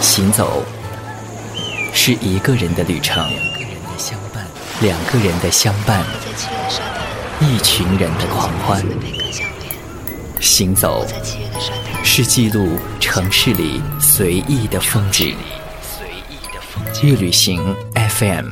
[0.00, 0.64] 行走
[1.92, 3.28] 是一个人的旅程，
[4.80, 6.04] 两个人的相伴，
[7.40, 8.84] 一群人的狂欢。
[10.40, 11.04] 行走
[12.04, 15.36] 是记录城市里随意的风景。
[17.02, 17.60] 乐旅行
[17.94, 18.46] FM，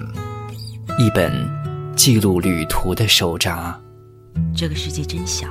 [0.99, 1.33] 一本
[1.97, 3.81] 记录旅途的手札。
[4.55, 5.47] 这个世界真小，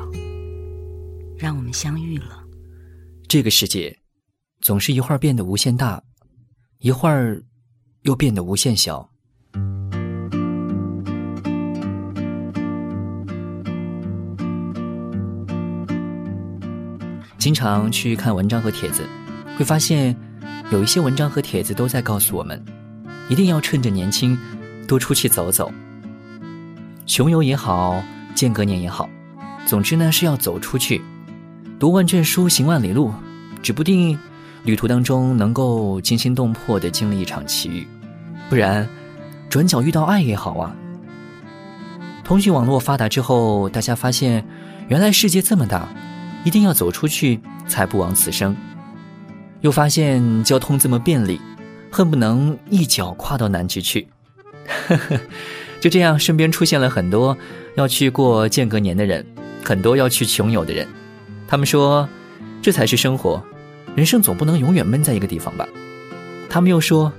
[1.37, 2.43] 让我们相遇了。
[3.27, 3.97] 这个世界
[4.61, 6.01] 总是一会儿变得无限大，
[6.79, 7.43] 一会儿
[8.01, 9.09] 又变得无限小。
[17.37, 19.07] 经常去看文章和帖子，
[19.55, 20.15] 会发现
[20.71, 22.59] 有一些文章和帖子都在告诉我们，
[23.29, 24.35] 一定要趁着年轻
[24.87, 25.71] 多出去走走。
[27.05, 29.07] 穷游也好，间隔年也好，
[29.67, 30.99] 总之呢是要走出去。
[31.77, 33.13] 读万卷书，行万里路，
[33.61, 34.17] 指不定
[34.65, 37.87] 旅途当中能够惊心动魄的经历一场奇遇，
[38.49, 38.87] 不然
[39.47, 40.75] 转角遇到爱也好啊。
[42.23, 44.43] 通讯网络发达之后，大家发现
[44.87, 45.87] 原来世界这么大，
[46.43, 48.55] 一定要走出去才不枉此生。
[49.61, 51.39] 又发现交通这么便利，
[51.91, 54.07] 恨不能一脚跨到南极去。
[55.79, 57.37] 就这样，身边出现了很多
[57.75, 59.23] 要去过间隔年的人，
[59.63, 60.87] 很多要去穷游的人。
[61.47, 62.09] 他们说，
[62.63, 63.43] 这才是生活，
[63.95, 65.65] 人生总不能永远闷在一个地方吧？
[66.49, 67.11] 他们又说，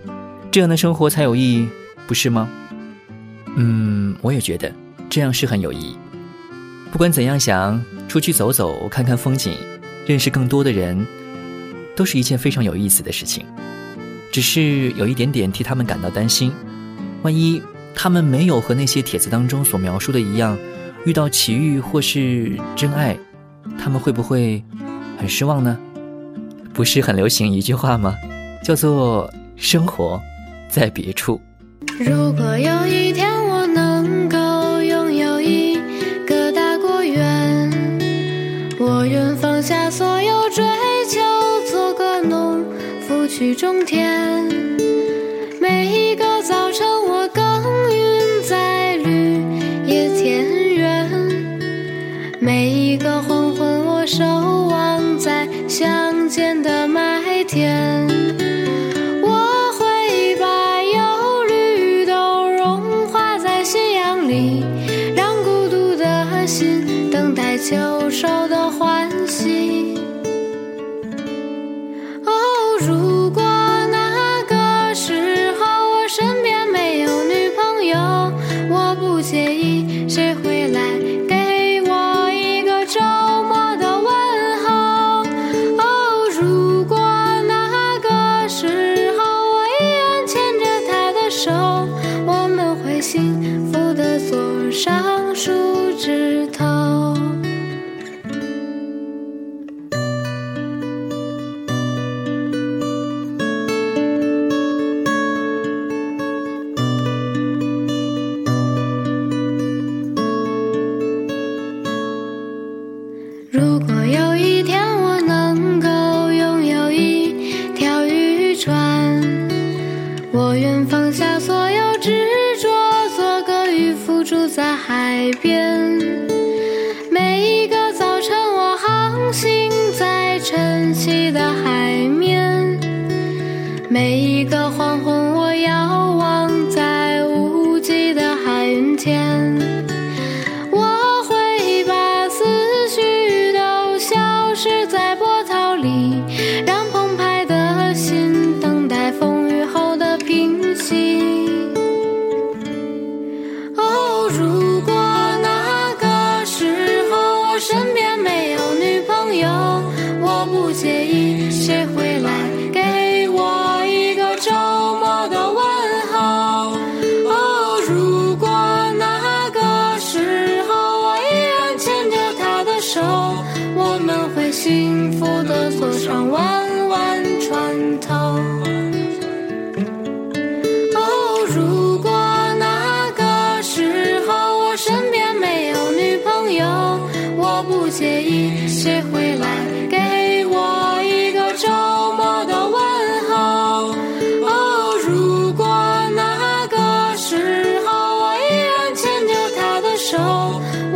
[0.50, 1.68] 这样的生活才有意义，
[2.06, 2.48] 不是吗？
[3.56, 4.70] 嗯，我也觉得
[5.08, 5.96] 这样是很有意义。
[6.92, 9.56] 不管怎样想，出去走走，看看风景，
[10.06, 11.06] 认识更多的人，
[11.96, 13.44] 都是一件非常有意思的事情。
[14.30, 16.52] 只是有一点点替他们感到担心，
[17.22, 17.62] 万一
[17.94, 20.58] 他们没有和那些帖子当中所描述的一样，
[21.06, 23.16] 遇到奇遇或是真爱。
[23.78, 24.62] 他们会不会
[25.18, 25.78] 很失望呢？
[26.76, 28.14] 不是很流行一句话吗？
[28.62, 30.20] 叫做“生活
[30.68, 31.40] 在别处”。
[31.98, 35.80] 如果有一天我能够拥有一
[36.26, 37.72] 个大果园，
[38.78, 40.62] 我愿放下所有追
[41.08, 41.20] 求，
[41.70, 42.62] 做个农
[43.00, 44.65] 夫去种田。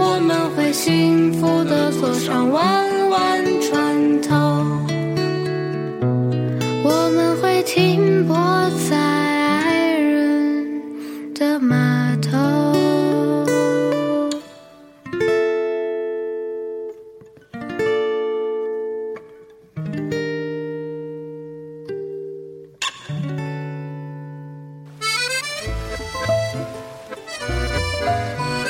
[0.03, 4.35] 我们会幸福的坐上弯弯船头
[6.83, 8.35] 我们会停泊
[8.89, 12.39] 在爱人的码头。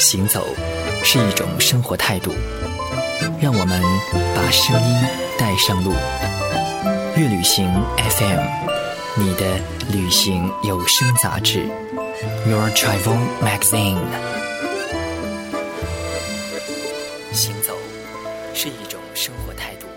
[0.01, 0.50] 行走。
[1.13, 2.33] 是一种生活态度，
[3.41, 3.83] 让我们
[4.33, 4.97] 把声音
[5.37, 5.91] 带上路。
[7.17, 7.67] 乐旅行
[7.97, 8.41] FM，
[9.17, 9.59] 你的
[9.91, 11.67] 旅行有声杂志
[12.49, 13.99] ，Your Travel Magazine。
[17.33, 17.77] 行走
[18.55, 19.89] 是一种生活态度。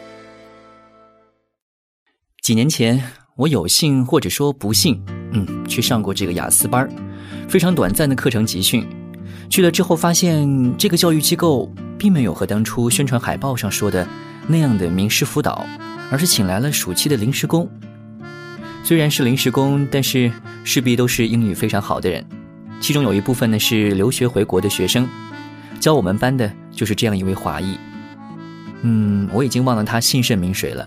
[2.41, 2.99] 几年前，
[3.35, 4.99] 我有幸或者说不幸，
[5.31, 6.89] 嗯，去上过这个雅思班
[7.47, 8.83] 非常短暂的课程集训。
[9.49, 14.07] 去了之后，发现这个教育机构并没有和当初宣传海报上说的
[14.47, 15.65] 那样的名师辅导，
[16.09, 17.69] 而是请来了暑期的临时工。
[18.83, 20.31] 虽然是临时工，但是
[20.63, 22.25] 势必都是英语非常好的人。
[22.81, 25.07] 其中有一部分呢是留学回国的学生，
[25.79, 27.77] 教我们班的就是这样一位华裔。
[28.81, 30.85] 嗯，我已经忘了他姓甚名谁了，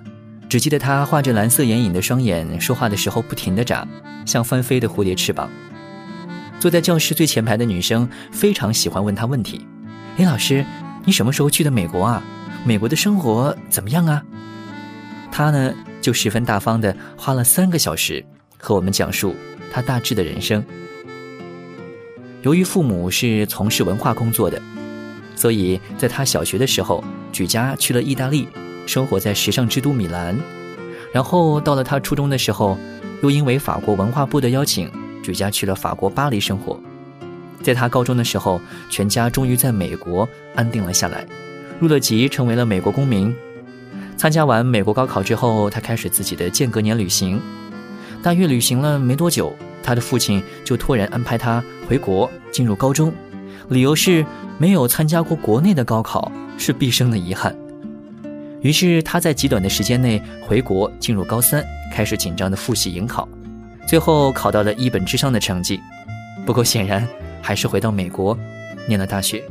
[0.48, 3.88] 只记得他画着蓝色眼影的双眼，说话的时候不停地眨，
[4.26, 5.48] 像翻飞的蝴蝶翅膀。
[6.58, 9.66] 坐在教室最前排的女生非常喜欢问他问题
[10.16, 10.64] ：“哎，老师，
[11.04, 12.22] 你什么时候去的美国啊？
[12.64, 14.22] 美国的生活怎么样啊？”
[15.30, 18.24] 他呢就十分大方的花了三个小时
[18.56, 19.36] 和我们讲述
[19.70, 20.64] 他大致的人生。
[22.42, 24.60] 由于父母是从事文化工作的，
[25.34, 28.48] 所以在他小学的时候举家去了意大利，
[28.86, 30.36] 生活在时尚之都米兰。
[31.12, 32.78] 然后到了他初中的时候，
[33.22, 34.90] 又因为法国文化部的邀请。
[35.26, 36.78] 举家去了法国巴黎生活，
[37.60, 41.26] 在他高中的时候，全家终于在美国安定了下来，
[41.80, 43.34] 入了籍，成为了美国公民。
[44.16, 47.40] 参加完美国高考之后，他开始自己的间隔年旅行。
[48.22, 49.52] 大约旅行了没多久，
[49.82, 53.12] 他的父亲就突然安排他回国进入高中，
[53.68, 54.24] 理由是
[54.58, 57.52] 没有参加过国内的高考是毕生的遗憾。
[58.62, 63.28] 于是他在极短的时间内回国进入高三，开始紧张的复习迎考。
[63.86, 65.80] 最后考到了一本之上的成绩，
[66.44, 67.06] 不过显然
[67.40, 68.36] 还是回到美国，
[68.88, 69.42] 念了大学。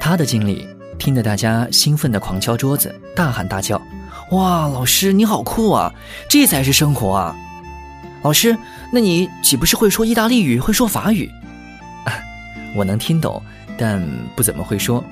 [0.00, 0.66] 他的经历
[0.98, 3.80] 听得大家兴奋地狂敲桌子，大喊大叫
[4.32, 5.92] ：“哇，老师你好酷啊！
[6.28, 7.36] 这才是生活啊！
[8.22, 8.56] 老师，
[8.92, 11.30] 那你岂不是会说意大利语，会说法语？”
[12.04, 12.12] 啊
[12.76, 13.42] 我能听懂，
[13.78, 14.02] 但
[14.36, 15.02] 不怎么会说。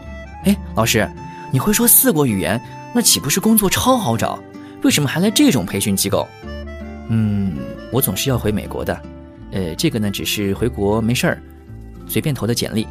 [0.45, 1.09] 哎，老师，
[1.51, 2.61] 你会说四国语言，
[2.95, 4.39] 那岂不是工作超好找？
[4.83, 6.29] 为什么还来这种培训机构？
[7.09, 7.57] 嗯。
[7.93, 9.01] 我总是要回美国的，
[9.53, 11.43] 呃，这个呢只是回国没事儿，
[12.09, 12.87] 随便投的简历，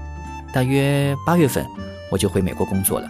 [0.53, 1.65] 大约八月份
[2.11, 3.07] 我就回美国工作了。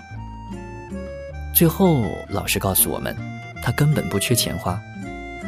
[1.53, 3.15] 最后老师告诉我们，
[3.63, 4.79] 他根本不缺钱花，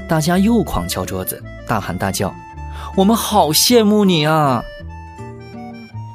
[0.07, 2.33] 大家又狂敲桌子，大喊大叫，
[2.95, 4.63] 我们好羡慕你啊！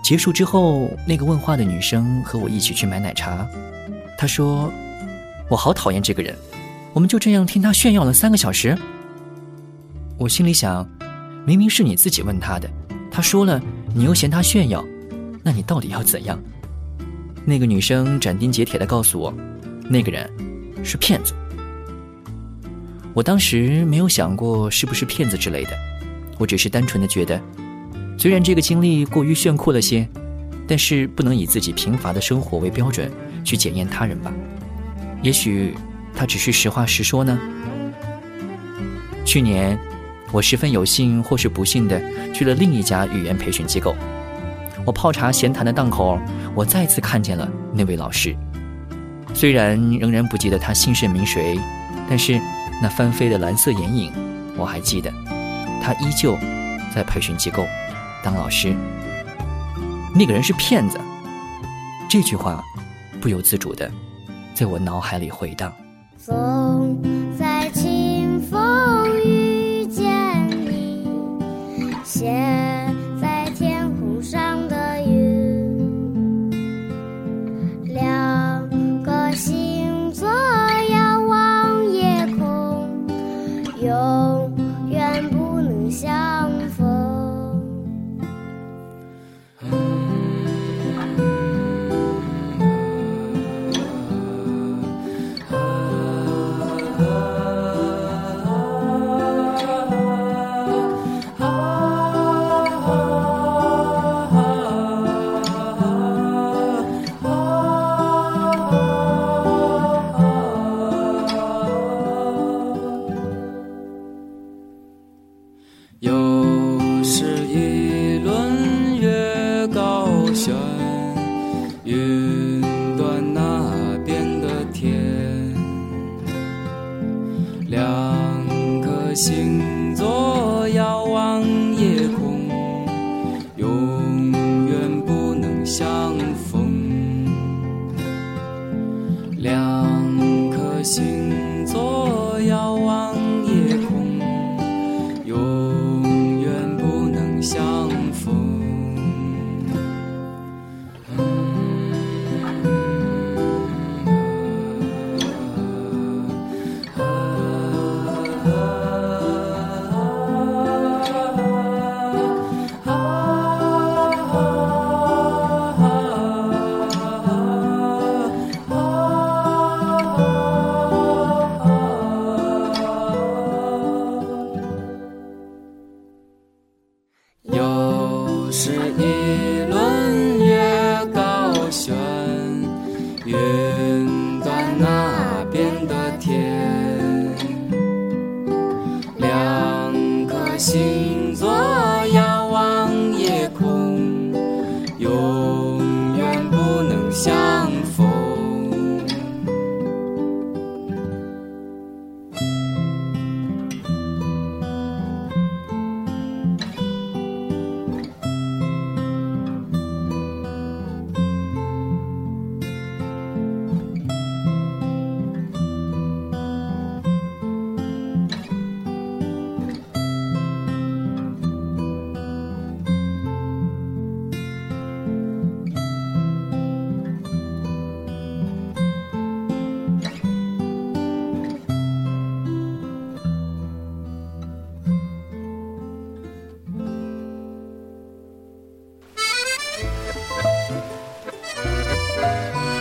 [0.03, 3.47] 结束之后，那个问话的女生和我一起去买奶茶，
[4.17, 4.73] 她说
[5.49, 6.35] ：“我好讨厌这个人，
[6.93, 8.77] 我们就这样听他炫耀了三个小时。”
[10.23, 10.89] 我心里想，
[11.45, 12.71] 明明是你自己问他的，
[13.11, 13.61] 他说了，
[13.93, 14.85] 你又嫌他炫耀，
[15.43, 16.41] 那你到底要怎样？
[17.45, 19.35] 那个女生斩钉截铁的告诉我，
[19.89, 20.31] 那个人
[20.85, 21.35] 是骗子。
[23.15, 25.73] 我当时没有想过是不是骗子之类的，
[26.39, 27.43] 我只是单纯的觉得，
[28.17, 30.09] 虽然这个经历过于炫酷了些，
[30.69, 33.11] 但是不能以自己贫乏的生活为标准
[33.43, 34.33] 去检验他人吧。
[35.21, 35.75] 也许
[36.15, 37.37] 他只是实话实说呢。
[39.25, 39.77] 去年。
[40.33, 42.01] 我十分有幸或是不幸的
[42.33, 43.95] 去了另一家语言培训机构。
[44.85, 46.19] 我泡茶闲谈的档口，
[46.55, 48.35] 我再次看见了那位老师。
[49.35, 51.59] 虽然仍然不记得他姓甚名谁，
[52.09, 52.41] 但是
[52.83, 54.13] 那翻飞的蓝色眼影，
[54.57, 55.13] 我还记得。
[55.83, 56.37] 他依旧
[56.95, 57.65] 在培训机构
[58.23, 58.75] 当老师。
[60.15, 61.01] 那个人是骗子。
[62.09, 62.63] 这句话
[63.21, 63.91] 不由自主的
[64.55, 65.73] 在我脑海里回荡。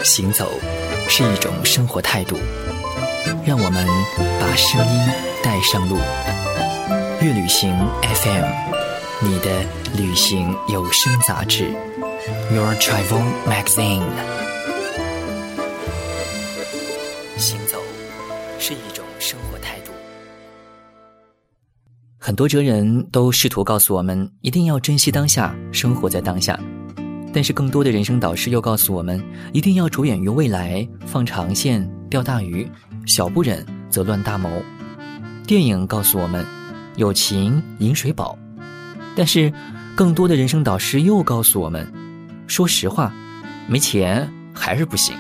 [0.04, 0.52] 行走
[1.08, 2.38] 是一种生活态度，
[3.46, 3.86] 让我们
[4.40, 5.08] 把声音
[5.44, 5.98] 带上路。
[7.22, 8.46] 乐旅行 FM，
[9.20, 9.64] 你的
[9.96, 11.72] 旅行有声杂志
[12.52, 14.02] ，Your Travel Magazine。
[17.38, 17.80] 行走
[18.60, 19.92] 是一种生活态度。
[22.18, 26.60] 很多哲人都试图告诉我们，一定要珍惜当下，生活在当下。
[27.34, 29.24] 但是，更多的人生导师又告诉我们，
[29.54, 32.70] 一定要着眼于未来，放长线钓大鱼，
[33.06, 34.50] 小不忍则乱大谋。
[35.48, 36.46] 电影告诉我们，
[36.98, 38.38] 有情饮水饱。
[39.16, 39.52] 但是，
[39.96, 41.90] 更多的人生导师又告诉我们，
[42.48, 43.14] 说实话，
[43.68, 45.16] 没钱还是不行。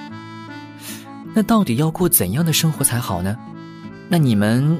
[1.33, 3.37] 那到底要过怎样的生活才好呢？
[4.09, 4.77] 那你们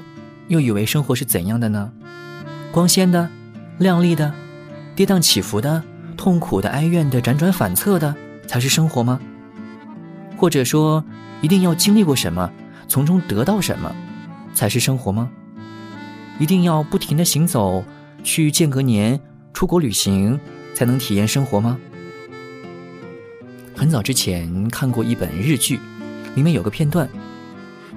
[0.49, 1.89] 又以为生活是怎样的呢？
[2.73, 3.29] 光鲜的、
[3.77, 4.33] 亮丽的、
[4.97, 5.81] 跌宕起伏的？
[6.21, 9.19] 痛苦的、哀怨的、辗转反侧的，才是生活吗？
[10.37, 11.03] 或者说，
[11.41, 12.47] 一定要经历过什么，
[12.87, 13.91] 从中得到什么，
[14.53, 15.31] 才是生活吗？
[16.37, 17.83] 一定要不停的行走，
[18.23, 19.19] 去间隔年
[19.51, 20.39] 出国旅行，
[20.75, 21.79] 才能体验生活吗？
[23.75, 25.79] 很早之前看过一本日剧，
[26.35, 27.09] 里面有个片段，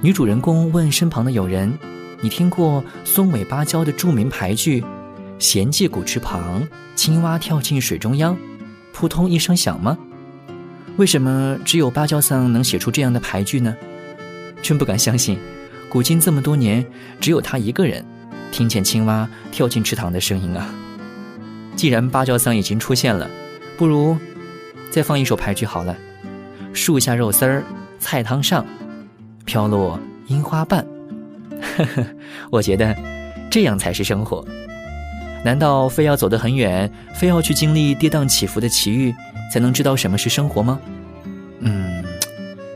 [0.00, 1.70] 女主人公问身旁的友人
[2.24, 4.82] ：“你听过松尾芭蕉的著名牌句？”
[5.38, 8.36] 闲借古池旁，青蛙跳进水中央，
[8.92, 9.98] 扑通一声响吗？
[10.96, 13.74] 为什么只有芭蕉桑能写出这样的牌句呢？
[14.62, 15.38] 真不敢相信，
[15.88, 16.84] 古今这么多年，
[17.20, 18.04] 只有他一个人
[18.52, 20.72] 听见青蛙跳进池塘的声音啊！
[21.76, 23.28] 既然芭蕉桑已经出现了，
[23.76, 24.16] 不如
[24.90, 25.96] 再放一首牌句好了：
[26.72, 27.64] 树下肉丝儿，
[27.98, 28.64] 菜汤上，
[29.44, 29.98] 飘落
[30.28, 30.86] 樱花瓣。
[31.76, 32.06] 呵呵，
[32.50, 32.96] 我觉得
[33.50, 34.46] 这样才是生活。
[35.44, 39.14] 难道非要走得很远，非要去经历跌宕起伏的奇遇，
[39.52, 40.80] 才能知道什么是生活吗？
[41.60, 42.02] 嗯，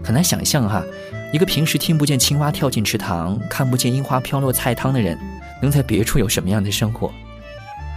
[0.04, 0.84] 很难想象哈，
[1.32, 5.18] 一个平时听不见青蛙跳进池塘，看不见樱花飘落菜汤的人，
[5.62, 7.10] 能在别处有什么样的生活？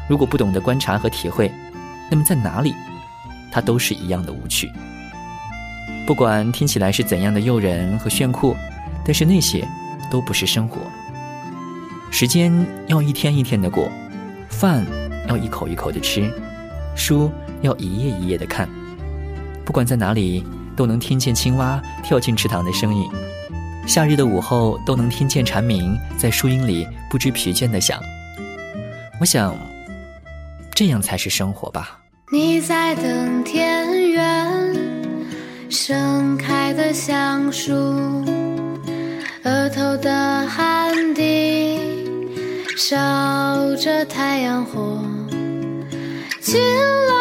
[0.08, 1.52] 如果不懂得观察和体会，
[2.10, 2.74] 那么在哪里，
[3.52, 4.72] 它都是一样的无趣。
[6.08, 8.56] 不管听起来是怎样的诱人和炫酷，
[9.06, 9.68] 但是那些
[10.10, 10.80] 都不是生活。
[12.10, 12.54] 时间
[12.88, 13.92] 要一天一天的过。
[14.52, 14.86] 饭
[15.28, 16.32] 要一口一口的吃，
[16.96, 17.32] 书
[17.62, 18.70] 要一页一页的看。
[19.66, 23.10] 不管在哪里，都能听见青蛙跳进池塘的声音。
[23.88, 28.00] 夏日的午后，都能听见蝉鸣在树荫里不知疲倦的响。
[29.20, 29.56] 我想，
[30.76, 32.00] 这样才是生活吧。
[32.32, 34.76] 你在等田园
[35.70, 37.74] 盛开的橡树，
[39.44, 41.91] 额头的汗滴。
[42.84, 42.96] 烧
[43.76, 45.00] 着太阳火，
[46.42, 46.60] 勤
[47.08, 47.21] 劳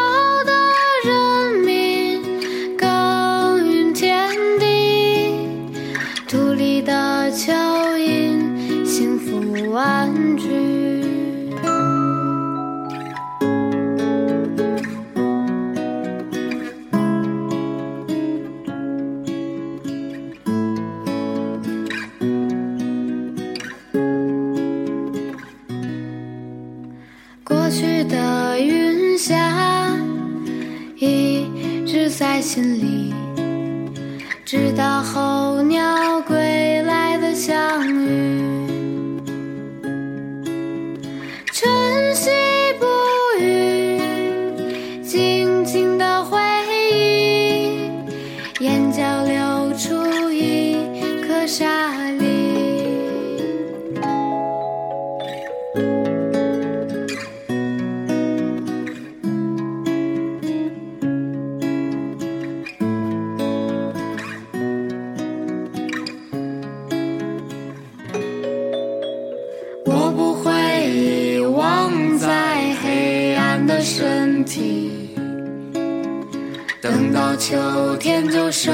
[77.00, 77.57] 等到秋
[77.97, 78.71] 天就收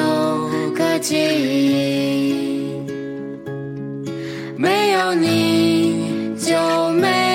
[0.75, 2.73] 割记忆。
[4.57, 7.26] 没有你就没